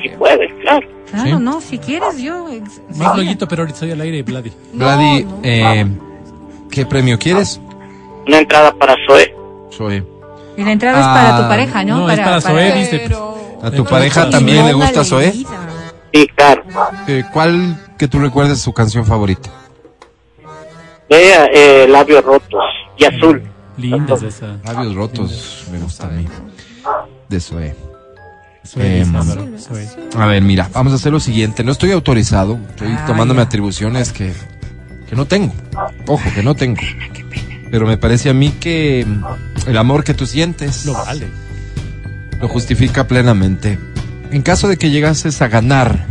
Si 0.00 0.08
puede, 0.10 0.48
claro. 0.60 0.86
Claro, 1.10 1.38
Sí. 1.38 1.42
no, 1.44 1.60
si 1.60 1.78
quieres, 1.78 2.18
yo. 2.22 2.46
Más 2.96 3.16
loguito, 3.16 3.48
pero 3.48 3.62
ahorita 3.62 3.74
estoy 3.76 3.90
al 3.90 4.00
aire, 4.00 4.22
Vladi. 4.22 4.52
Vladi, 4.74 5.26
eh, 5.42 5.86
¿qué 6.70 6.86
premio 6.86 7.18
quieres? 7.18 7.60
Una 8.26 8.38
entrada 8.38 8.72
para 8.74 8.94
Zoe. 9.08 9.34
Soy. 9.70 10.04
Y 10.60 10.64
la 10.64 10.72
entrada 10.72 11.00
es 11.00 11.06
Ah, 11.06 11.14
para 11.14 11.36
tu 11.42 11.48
pareja, 11.48 11.84
¿no? 11.84 11.96
No, 12.00 12.10
es 12.10 12.20
para 12.20 12.40
Zoé, 12.40 12.72
dice. 12.74 12.98
pues. 13.08 13.18
¿A 13.62 13.70
tu 13.70 13.82
Pero- 13.82 13.84
pareja 13.86 14.24
Sí, 14.24 14.30
también 14.30 14.66
le 14.66 14.72
gusta 14.74 15.04
Zoé? 15.04 15.32
Sí, 15.32 16.28
claro. 16.36 16.62
Eh, 17.06 17.24
¿Cuál 17.32 17.76
que 17.96 18.08
tú 18.08 18.18
recuerdes 18.18 18.60
su 18.60 18.72
canción 18.74 19.06
favorita? 19.06 19.48
Vea, 21.08 21.46
eh, 21.52 21.86
labios 21.88 22.22
rotos 22.24 22.62
y 22.98 23.04
azul. 23.04 23.42
Linda 23.76 24.14
es 24.14 24.22
esa. 24.22 24.58
Labios 24.64 24.94
rotos, 24.94 25.64
me 25.72 25.78
gusta 25.78 26.06
a 26.06 26.10
mí. 26.10 26.26
De 27.28 27.40
Zoé. 27.40 27.74
Zoé, 28.66 29.00
Eh. 29.02 29.06
A 30.18 30.26
ver, 30.26 30.42
mira, 30.42 30.68
vamos 30.74 30.92
a 30.92 30.96
hacer 30.96 31.10
lo 31.12 31.20
siguiente. 31.20 31.64
No 31.64 31.72
estoy 31.72 31.92
autorizado, 31.92 32.58
estoy 32.68 32.88
Ah, 32.98 33.04
tomándome 33.06 33.38
ya. 33.38 33.44
atribuciones 33.46 34.12
que, 34.12 34.32
que 35.08 35.16
no 35.16 35.24
tengo. 35.24 35.54
Ojo, 36.06 36.22
que 36.34 36.42
no 36.42 36.54
tengo. 36.54 36.80
Pero 37.70 37.86
me 37.86 37.96
parece 37.96 38.28
a 38.30 38.34
mí 38.34 38.50
que 38.60 39.06
el 39.66 39.76
amor 39.76 40.04
que 40.04 40.14
tú 40.14 40.26
sientes 40.26 40.84
Lo 40.86 40.92
vale. 40.94 41.28
lo 42.40 42.48
justifica 42.48 43.06
plenamente. 43.06 43.78
En 44.30 44.42
caso 44.42 44.68
de 44.68 44.76
que 44.76 44.90
llegases 44.90 45.42
a 45.42 45.48
ganar, 45.48 46.06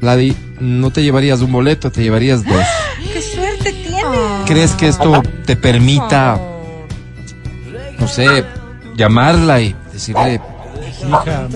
Vladi, 0.00 0.36
no 0.60 0.90
te 0.90 1.02
llevarías 1.02 1.40
un 1.40 1.52
boleto, 1.52 1.90
te 1.90 2.02
llevarías 2.02 2.44
dos. 2.44 2.64
¡Qué 3.12 3.22
suerte 3.22 3.72
tienes! 3.72 4.04
¿Crees 4.46 4.72
que 4.72 4.88
esto 4.88 5.22
te 5.46 5.56
permita, 5.56 6.40
no 7.98 8.08
sé, 8.08 8.44
llamarla 8.96 9.60
y 9.60 9.74
decirle, 9.92 10.40
Hija, 11.08 11.48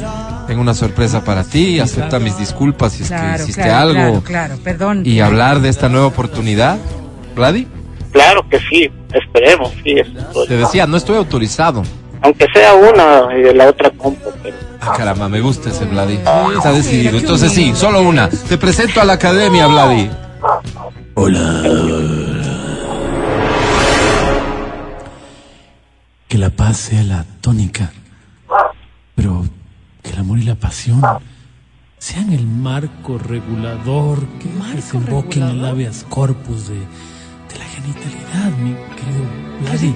tengo 0.47 0.61
una 0.61 0.75
sorpresa 0.75 1.25
para 1.25 1.45
ti, 1.45 1.79
acepta 1.79 2.19
mis 2.19 2.37
disculpas 2.39 2.95
si 2.95 3.05
es 3.05 3.11
que 3.11 3.43
hiciste 3.43 3.63
claro, 3.63 3.91
algo 3.91 4.23
claro, 4.23 4.23
claro, 4.23 4.57
perdón. 4.63 5.03
y 5.05 5.21
hablar 5.21 5.61
de 5.61 5.69
esta 5.69 5.89
nueva 5.89 6.07
oportunidad? 6.07 6.79
Vladi, 7.35 7.69
Claro 8.17 8.49
que 8.49 8.59
sí. 8.61 8.91
Esperemos, 9.13 9.73
sí. 9.85 9.91
estoy- 9.99 10.49
te 10.49 10.57
decía, 10.57 10.87
no 10.87 10.97
estoy 10.97 11.17
autorizado. 11.17 11.83
Aunque 12.23 12.47
sea 12.53 12.75
una 12.75 13.37
y 13.37 13.55
la 13.55 13.69
otra 13.69 13.91
compro, 13.91 14.33
pero 14.43 14.57
Ah, 14.81 14.95
caramba, 14.97 15.29
me 15.29 15.41
gusta 15.41 15.69
ese 15.71 15.85
Vladi. 15.85 16.19
Está 16.57 16.73
decidido. 16.73 17.19
Entonces 17.19 17.53
sí, 17.53 17.75
solo 17.75 18.01
una. 18.01 18.29
Te 18.31 18.57
presento 18.57 19.01
a 19.01 19.05
la 19.05 19.15
academia, 19.15 19.67
Vladi. 19.67 20.09
que 26.29 26.39
la 26.39 26.51
paz 26.51 26.77
sea 26.77 27.03
la 27.03 27.25
tónica, 27.41 27.93
pero 29.15 29.45
que 30.03 30.11
el 30.11 30.19
amor 30.19 30.39
y 30.39 30.43
la 30.43 30.57
pasión 30.57 31.01
sean 31.99 32.33
el 32.33 32.47
marco 32.47 33.19
regulador 33.19 34.19
que 34.41 34.49
desemboque 34.75 35.39
en 35.41 35.49
el 35.49 35.65
habeas 35.65 36.05
corpus 36.09 36.69
de, 36.69 36.77
de 37.57 37.59
la 37.59 37.65
genitalidad, 37.71 38.51
mi 38.59 38.75
querido 38.97 39.25
Vladi. 39.61 39.95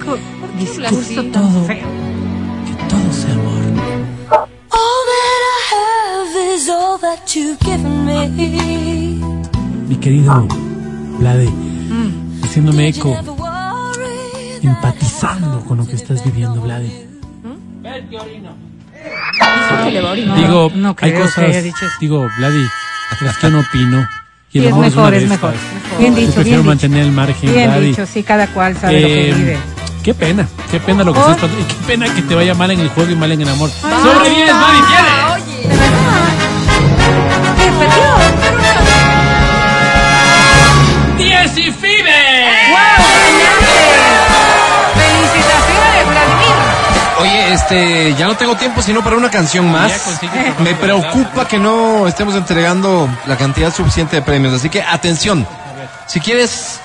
Discurso 0.57 1.09
Que 1.09 1.23
todo, 1.29 1.63
feo. 1.65 1.87
que 2.65 2.73
todo 2.89 3.07
sea 3.13 3.33
amor. 3.33 3.63
All 4.71 5.01
that 5.11 5.41
I 5.47 5.49
have 5.71 6.31
is 6.55 6.63
all 6.69 6.97
that 6.99 7.19
you've 7.35 7.59
given 7.63 8.05
me. 8.05 8.27
Mi 9.87 9.95
querido 9.97 10.47
Vladi, 11.19 11.49
haciéndome 12.43 12.87
eco, 12.89 13.15
empatizando 14.61 15.61
con 15.65 15.77
lo 15.77 15.87
que 15.87 15.95
estás 15.95 16.23
viviendo, 16.23 16.61
Vladi. 16.61 17.07
No, 17.83 17.95
Digo, 20.35 20.71
no 20.75 20.89
hay 20.89 20.95
creo 20.95 21.13
que 21.13 21.19
cosas, 21.21 21.63
dicho 21.63 21.85
digo, 21.99 22.27
Vladi, 22.37 22.65
es 23.25 23.37
que 23.37 23.49
no 23.49 23.59
opino. 23.59 24.07
Y 24.53 24.59
el 24.59 24.63
Sí, 24.65 24.69
es 24.69 24.75
mejor, 24.75 25.13
es 25.13 25.29
mejor. 25.29 25.53
Bien 25.99 26.15
dicho, 26.15 26.33
prefiero 26.33 26.43
bien 26.43 26.45
dicho. 26.45 26.63
mantener 26.63 27.01
el 27.05 27.11
margen, 27.11 27.53
Bien 27.53 27.81
dicho, 27.81 28.05
sí, 28.05 28.23
cada 28.23 28.47
cual 28.47 28.75
sabe 28.79 29.01
lo 29.01 29.07
que 29.07 29.29
Eh, 29.29 29.33
vive. 29.33 29.57
Qué 30.03 30.13
pena, 30.15 30.47
qué 30.71 30.79
pena 30.79 31.03
lo 31.03 31.13
que 31.13 31.19
Oh. 31.19 31.21
estás 31.31 31.37
pasando. 31.37 31.59
Y 31.61 31.63
qué 31.65 31.75
pena 31.85 32.13
que 32.13 32.21
te 32.23 32.33
vaya 32.35 32.53
mal 32.55 32.71
en 32.71 32.79
el 32.79 32.89
juego 32.89 33.11
y 33.11 33.15
mal 33.15 33.31
en 33.31 33.41
el 33.41 33.49
amor. 33.49 33.69
Sobre 33.69 34.29
10, 34.31 34.49
Vladi, 34.57 34.81
tiene. 34.87 35.77
¿Qué, 37.57 37.71
perdió? 37.79 38.11
10 41.17 41.57
y 41.57 41.71
FIBE. 41.71 42.11
¡Felicitaciones, 44.95 46.07
Vladimir! 46.09 46.55
Oye, 47.19 47.53
este, 47.53 48.15
ya 48.17 48.25
no 48.27 48.35
tengo 48.35 48.55
tiempo 48.55 48.81
sino 48.81 49.03
para 49.03 49.15
una 49.17 49.29
canción 49.29 49.71
más. 49.71 49.91
Me 50.59 50.73
preocupa 50.73 51.47
que 51.47 51.59
no 51.59 52.07
estemos 52.07 52.33
entregando 52.35 53.07
la 53.27 53.37
cantidad 53.37 53.71
suficiente 53.73 54.15
de 54.15 54.21
premios, 54.23 54.53
así 54.53 54.69
que 54.69 54.81
atención. 54.81 55.45
Si 56.11 56.19
quieres 56.19 56.79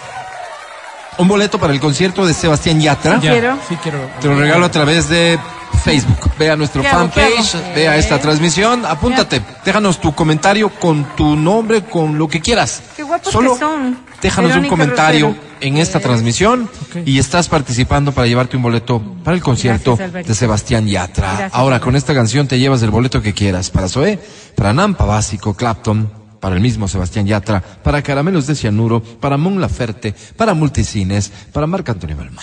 un 1.19 1.29
boleto 1.29 1.59
para 1.59 1.73
el 1.73 1.81
concierto 1.81 2.27
de 2.27 2.35
Sebastián 2.35 2.81
Yatra, 2.81 3.19
Ya, 3.21 3.33
quiero. 3.33 3.59
Sí 3.69 3.77
quiero. 3.83 3.99
te 4.21 4.29
lo 4.29 4.39
regalo 4.39 4.67
a 4.67 4.71
través 4.71 5.09
de 5.09 5.39
Facebook. 5.83 6.31
Ve 6.39 6.51
a 6.51 6.57
nuestro 6.57 6.83
¿Qué 6.83 6.89
hago, 6.89 7.09
fanpage, 7.11 7.57
ve 7.75 7.89
a 7.89 7.97
esta 7.97 8.19
transmisión, 8.21 8.85
apúntate, 8.85 9.41
déjanos 9.65 10.01
tu 10.01 10.15
comentario 10.15 10.69
con 10.69 11.05
tu 11.17 11.35
nombre, 11.37 11.85
con 11.85 12.19
lo 12.19 12.29
que 12.29 12.41
quieras. 12.41 12.83
Qué 12.95 13.03
guapos 13.03 13.33
Solo 13.33 13.55
que 13.55 13.59
son. 13.61 13.99
déjanos 14.21 14.51
Verónica 14.51 14.75
un 14.75 14.79
comentario 14.79 15.27
Rosero. 15.29 15.45
en 15.61 15.77
esta 15.79 15.99
transmisión 16.01 16.69
y 17.05 17.19
estás 17.19 17.49
participando 17.49 18.13
para 18.13 18.27
llevarte 18.27 18.57
un 18.57 18.63
boleto 18.63 19.01
para 19.25 19.35
el 19.37 19.43
concierto 19.43 19.97
Gracias, 19.97 20.27
de 20.27 20.35
Sebastián 20.35 20.87
Yatra. 20.87 21.27
Gracias, 21.29 21.53
Ahora, 21.55 21.81
con 21.81 21.97
esta 21.97 22.15
canción 22.15 22.47
te 22.47 22.59
llevas 22.59 22.83
el 22.83 22.91
boleto 22.91 23.23
que 23.23 23.33
quieras 23.33 23.71
para 23.71 23.89
Zoé, 23.89 24.19
para 24.55 24.73
Nampa 24.73 25.05
Básico, 25.05 25.55
Clapton, 25.55 26.11
para 26.47 26.55
el 26.55 26.63
mismo 26.63 26.87
Sebastián 26.87 27.27
Yatra, 27.27 27.61
para 27.61 28.03
Caramelos 28.03 28.47
de 28.47 28.55
Cianuro, 28.55 29.03
para 29.03 29.37
Mon 29.37 29.61
Laferte, 29.61 30.15
para 30.37 30.55
Multicines, 30.55 31.33
para 31.53 31.67
Marc 31.67 31.89
Antonio 31.89 32.17
Balma. 32.17 32.41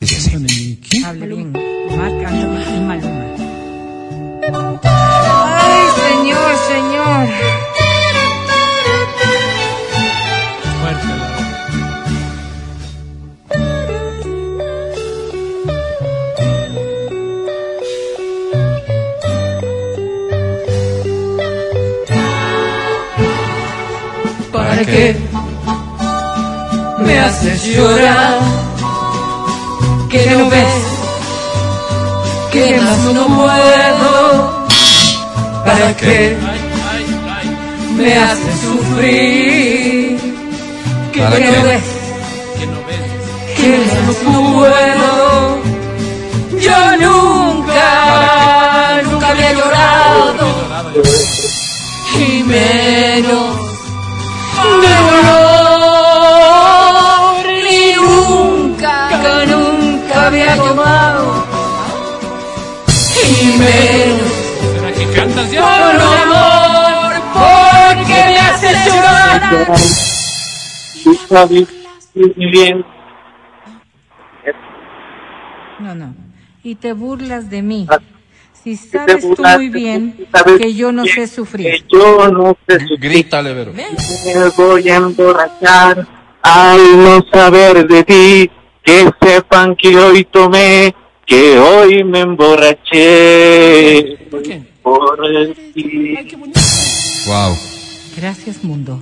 Dice 0.00 0.16
así. 0.16 0.80
Maluma. 1.02 1.58
Ay, 4.82 5.86
señor, 6.00 6.56
señor. 6.66 7.75
¿Para 24.76 24.88
qué 24.90 25.16
me 26.98 27.18
haces 27.18 27.64
llorar? 27.64 28.38
Que 30.10 30.26
no 30.26 30.50
ves 30.50 30.74
que 32.52 32.76
más 32.76 32.98
no 33.14 33.26
puedo. 33.26 34.66
¿Para 35.64 35.96
qué 35.96 36.36
me 37.96 38.18
haces 38.18 38.60
sufrir? 38.60 40.20
Que 41.10 41.20
¿Para 41.20 41.38
no 41.38 41.62
ves 41.62 41.82
que 43.56 43.78
más 43.78 44.22
no 44.24 44.58
puedo. 44.58 45.05
Había 60.26 60.56
tomado 60.56 61.44
y 63.22 63.46
menos 63.58 64.32
por 65.54 66.00
amor 66.00 67.12
porque 67.32 68.12
me 68.12 68.38
haces 68.38 68.76
llorar. 68.86 69.66
Muy 72.14 72.50
bien. 72.50 72.84
No, 75.80 75.94
no. 75.94 76.14
Y 76.62 76.74
te 76.74 76.92
burlas 76.92 77.48
de 77.50 77.62
mí. 77.62 77.86
Ah, 77.88 77.98
Si 78.64 78.76
sabes 78.76 79.22
tú 79.36 79.42
muy 79.42 79.68
bien 79.68 80.26
sabes 80.32 80.58
que 80.58 80.74
yo 80.74 80.90
no 80.90 81.04
sé 81.04 81.14
Que 81.14 81.26
sufrir. 81.28 81.86
yo 81.92 82.28
no 82.30 82.56
sé 82.66 82.80
sufrir. 82.80 82.98
Grítale, 82.98 83.54
Vero. 83.54 83.72
Me 83.72 83.86
voy 84.56 84.88
a 84.88 84.96
emborrachar 84.96 86.06
al 86.42 87.04
no 87.04 87.22
saber 87.32 87.86
de 87.86 88.02
ti. 88.04 88.50
Que 88.86 89.10
sepan 89.20 89.74
que 89.74 89.96
hoy 89.96 90.24
tomé, 90.26 90.94
que 91.26 91.58
hoy 91.58 92.04
me 92.04 92.20
emborraché. 92.20 94.16
¿Por 94.30 94.42
qué? 94.44 94.62
Por 94.80 95.18
ti. 95.74 96.14
Wow. 97.26 97.56
Gracias, 98.16 98.62
mundo. 98.62 99.00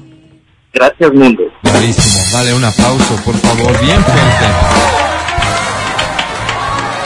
Gracias, 0.72 1.12
mundo. 1.12 1.42
Buenísimo. 1.62 2.24
Dale 2.32 2.54
un 2.54 2.64
aplauso, 2.64 3.14
por 3.26 3.34
favor. 3.34 3.78
Bien 3.84 4.02
fuerte. 4.02 4.46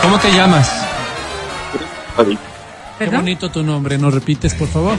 ¿Cómo 0.02 0.18
te 0.20 0.30
llamas? 0.30 0.70
Padilla. 2.16 2.38
Qué 2.38 3.04
¿Perdón? 3.06 3.20
bonito 3.23 3.50
tu 3.50 3.64
nombre, 3.64 3.99
¿nos 3.99 4.14
repites, 4.14 4.54
por 4.54 4.68
favor? 4.68 4.99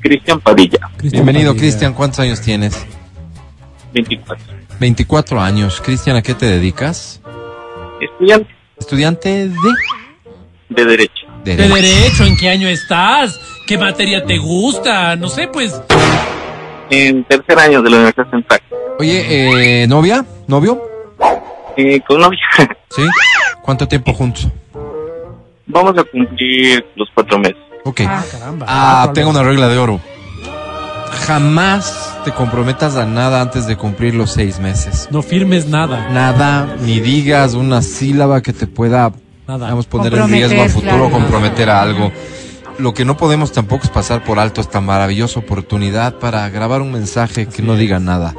Cristian 0.00 0.40
Padilla, 0.40 0.78
Cristian 0.98 1.24
Bienvenido, 1.24 1.52
Padilla. 1.52 1.60
Cristian. 1.62 1.94
¿Cuántos 1.94 2.20
años 2.20 2.42
tienes? 2.42 2.86
24. 3.92 4.44
24 4.80 5.40
años. 5.40 5.80
Cristian, 5.80 6.16
¿a 6.16 6.22
qué 6.22 6.34
te 6.34 6.46
dedicas? 6.46 7.20
Estudiante 8.00 8.58
Estudiante 8.78 9.48
de... 9.48 9.54
de 10.68 10.84
Derecho. 10.84 11.12
¿De 11.44 11.56
Derecho. 11.56 11.74
derecho? 11.74 12.24
¿En 12.24 12.36
qué 12.36 12.48
año 12.48 12.68
estás? 12.68 13.40
¿Qué 13.66 13.76
materia 13.76 14.24
te 14.24 14.38
gusta? 14.38 15.16
No 15.16 15.28
sé, 15.28 15.48
pues. 15.48 15.80
En 16.90 17.24
tercer 17.24 17.58
año 17.58 17.82
de 17.82 17.90
la 17.90 17.96
Universidad 17.96 18.30
Central. 18.30 18.60
Oye, 18.98 19.82
eh, 19.82 19.86
¿novia? 19.86 20.24
¿Novio? 20.46 20.82
Eh, 21.76 22.00
con 22.06 22.20
novia. 22.20 22.40
¿Sí? 22.90 23.02
¿Cuánto 23.62 23.86
tiempo 23.86 24.12
juntos? 24.12 24.48
Vamos 25.66 25.96
a 25.98 26.04
cumplir 26.04 26.84
los 26.96 27.08
cuatro 27.14 27.38
meses. 27.38 27.58
Ok. 27.84 28.00
Ah, 28.06 28.24
Caramba. 28.30 28.66
Ah, 28.68 29.10
tengo 29.12 29.30
una 29.30 29.42
regla 29.42 29.68
de 29.68 29.78
oro. 29.78 30.00
Jamás 31.26 32.07
te 32.24 32.32
comprometas 32.32 32.96
a 32.96 33.06
nada 33.06 33.40
antes 33.40 33.66
de 33.66 33.76
cumplir 33.76 34.14
los 34.14 34.32
seis 34.32 34.58
meses. 34.58 35.08
No 35.10 35.22
firmes 35.22 35.66
nada. 35.66 36.08
Nada, 36.10 36.76
ni 36.82 37.00
digas 37.00 37.54
una 37.54 37.82
sílaba 37.82 38.40
que 38.42 38.52
te 38.52 38.66
pueda, 38.66 39.12
Nada. 39.46 39.68
vamos, 39.68 39.86
poner 39.86 40.14
en 40.14 40.28
riesgo 40.28 40.62
a 40.62 40.68
futuro 40.68 41.06
o 41.06 41.08
claro. 41.08 41.10
comprometer 41.10 41.70
a 41.70 41.82
algo. 41.82 42.12
Lo 42.78 42.94
que 42.94 43.04
no 43.04 43.16
podemos 43.16 43.50
tampoco 43.52 43.84
es 43.84 43.90
pasar 43.90 44.22
por 44.24 44.38
alto 44.38 44.60
esta 44.60 44.80
maravillosa 44.80 45.40
oportunidad 45.40 46.14
para 46.18 46.48
grabar 46.48 46.80
un 46.80 46.92
mensaje 46.92 47.46
que 47.46 47.62
no 47.62 47.74
diga 47.74 47.98
nada. 47.98 48.34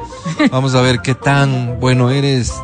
Vamos 0.50 0.74
a 0.74 0.80
ver 0.80 1.00
qué 1.00 1.14
tan 1.14 1.78
bueno 1.78 2.10
eres 2.10 2.54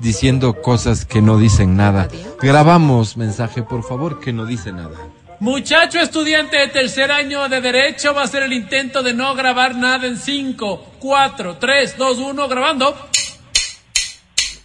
diciendo 0.00 0.54
cosas 0.62 1.04
que 1.04 1.20
no 1.20 1.36
dicen 1.38 1.76
nada. 1.76 2.08
Grabamos 2.40 3.16
mensaje, 3.16 3.62
por 3.62 3.82
favor, 3.82 4.20
que 4.20 4.32
no 4.32 4.46
dice 4.46 4.72
nada. 4.72 4.96
Muchacho 5.40 6.00
estudiante 6.00 6.56
de 6.56 6.68
tercer 6.68 7.12
año 7.12 7.48
de 7.48 7.60
Derecho 7.60 8.12
va 8.12 8.22
a 8.22 8.24
hacer 8.24 8.42
el 8.42 8.52
intento 8.52 9.04
de 9.04 9.14
no 9.14 9.36
grabar 9.36 9.76
nada 9.76 10.04
en 10.06 10.16
5, 10.16 10.94
4, 10.98 11.56
3, 11.60 11.96
2, 11.96 12.18
1, 12.18 12.48
grabando. 12.48 12.96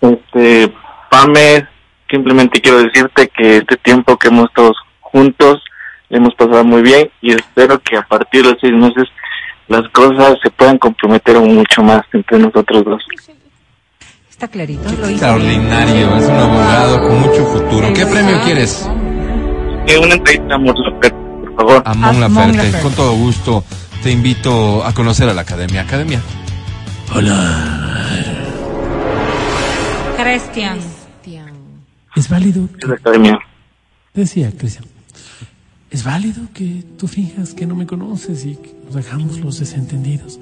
Este, 0.02 0.74
Pame, 1.12 1.68
simplemente 2.10 2.60
quiero 2.60 2.80
decirte 2.80 3.30
que 3.30 3.58
este 3.58 3.78
tiempo 3.78 4.18
que 4.18 4.30
hemos 4.30 4.46
estado 4.46 4.72
juntos 5.00 5.62
hemos 6.10 6.34
pasado 6.34 6.64
muy 6.64 6.82
bien 6.82 7.08
y 7.22 7.34
espero 7.34 7.80
que 7.80 7.96
a 7.96 8.02
partir 8.02 8.44
de 8.44 8.52
los 8.52 8.60
seis 8.60 8.74
meses 8.74 9.08
las 9.68 9.88
cosas 9.90 10.38
se 10.42 10.50
puedan 10.50 10.80
comprometer 10.80 11.40
mucho 11.40 11.84
más 11.84 12.02
entre 12.14 12.40
nosotros 12.40 12.84
dos. 12.84 13.04
Está 14.28 14.48
clarito. 14.48 14.84
Lo. 15.00 15.08
Extraordinario, 15.08 16.18
es 16.18 16.26
un 16.26 16.36
abogado 16.36 17.00
con 17.08 17.20
mucho 17.22 17.46
futuro. 17.46 17.94
¿Qué 17.94 18.06
premio 18.08 18.42
quieres? 18.44 18.90
Eh, 19.88 19.98
una 19.98 20.16
entrevista 20.16 20.56
amor 20.56 20.76
por 20.76 21.56
favor. 21.56 21.82
Amon 21.86 22.20
Laferte. 22.20 22.58
Laferte. 22.58 22.82
Con 22.82 22.94
todo 22.94 23.14
gusto 23.16 23.64
te 24.02 24.12
invito 24.12 24.84
a 24.84 24.94
conocer 24.94 25.30
a 25.30 25.34
la 25.34 25.42
Academia. 25.42 25.82
Academia. 25.82 26.22
Cristian. 30.18 30.80
¿Es 32.16 32.30
válido? 32.30 32.70
Es 32.80 32.88
la 32.88 32.96
academia. 32.96 33.40
Decía, 34.14 34.52
Cristian. 34.58 34.86
¿Es 35.90 36.04
válido 36.04 36.42
que 36.54 36.84
tú 36.98 37.08
finjas 37.08 37.54
que 37.54 37.66
no 37.66 37.76
me 37.76 37.86
conoces 37.86 38.46
y 38.46 38.56
que 38.56 38.74
nos 38.86 38.96
hagamos 38.96 39.40
los 39.40 39.60
desentendidos? 39.60 40.40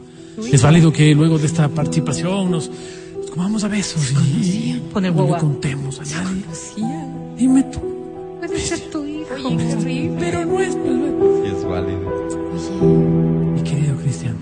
¿Es 0.52 0.62
válido 0.62 0.94
que 0.94 1.14
luego 1.14 1.38
de 1.38 1.48
esta 1.48 1.68
participación 1.68 2.52
nos, 2.52 2.70
nos 3.18 3.32
comamos 3.32 3.64
a 3.64 3.68
besos 3.68 4.14
y 4.42 4.72
el 4.72 4.84
no 4.94 5.02
le 5.02 5.40
contemos 5.40 6.00
a 6.00 6.04
nadie? 6.04 6.44
Dime 7.38 7.64
tú. 7.64 7.80
Puede 8.40 8.60
ser 8.60 8.80
Pero 9.44 10.46
no 10.46 10.60
es, 10.60 10.76
pues, 10.76 11.54
es 11.54 11.66
válido. 11.66 12.00
mi 13.56 13.64
querido 13.64 13.96
Cristian. 13.98 14.38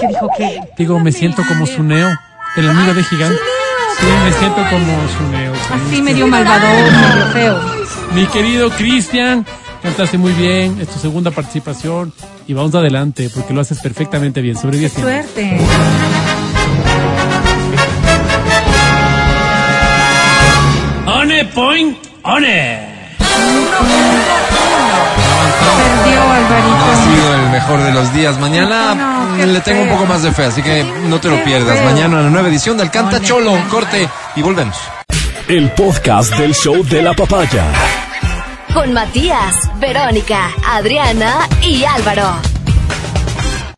¿Qué 0.00 0.06
dijo 0.06 0.30
que? 0.36 0.60
Digo, 0.76 1.00
me 1.00 1.12
siento 1.12 1.42
como 1.46 1.66
Suneo, 1.66 2.08
el 2.56 2.70
amigo 2.70 2.94
de 2.94 3.02
Gigante. 3.02 3.38
Sí, 3.98 4.06
me 4.24 4.32
siento 4.32 4.62
como 4.70 5.08
Suneo. 5.18 5.52
Así 5.74 6.02
medio 6.02 6.26
malvadón, 6.28 6.84
medio 7.00 7.26
feo. 7.32 7.60
Mi 8.14 8.26
querido 8.26 8.70
Cristian, 8.70 9.44
cantaste 9.82 10.18
muy 10.18 10.32
bien, 10.32 10.80
es 10.80 10.88
tu 10.88 10.98
segunda 11.00 11.32
participación 11.32 12.12
y 12.46 12.54
vamos 12.54 12.74
adelante 12.74 13.28
porque 13.34 13.52
lo 13.52 13.60
haces 13.60 13.80
perfectamente 13.80 14.40
bien. 14.40 14.56
Sobre 14.56 14.78
10 14.78 14.92
tiempos. 14.92 15.12
Suerte. 15.12 15.58
Point, 21.44 21.96
one. 22.22 22.88
Perdió 25.98 26.20
No 26.20 26.84
ha 26.84 27.04
sido 27.04 27.34
el 27.34 27.50
mejor 27.50 27.80
de 27.82 27.92
los 27.92 28.12
días. 28.14 28.38
Mañana 28.38 28.94
No, 28.94 29.20
mm, 29.36 29.52
le 29.52 29.60
tengo 29.60 29.82
un 29.82 29.88
poco 29.88 30.06
más 30.06 30.22
de 30.22 30.32
fe, 30.32 30.44
así 30.46 30.62
que 30.62 30.84
no 30.84 31.20
te 31.20 31.28
lo 31.28 31.42
pierdas. 31.44 31.76
feo. 31.78 31.84
Mañana 31.84 32.22
la 32.22 32.30
nueva 32.30 32.48
edición 32.48 32.76
del 32.78 32.90
Canta 32.90 33.20
Cholo. 33.20 33.56
Corte 33.70 34.08
y 34.36 34.42
volvemos. 34.42 34.76
El 35.48 35.70
podcast 35.72 36.34
del 36.36 36.54
show 36.54 36.82
de 36.84 37.02
la 37.02 37.14
papaya. 37.14 37.64
Con 38.74 38.92
Matías, 38.92 39.54
Verónica, 39.80 40.50
Adriana 40.66 41.48
y 41.62 41.84
Álvaro. 41.84 42.34